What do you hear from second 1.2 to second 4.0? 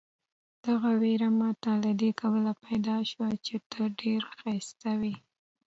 ماته له دې کبله پیدا شوه چې ته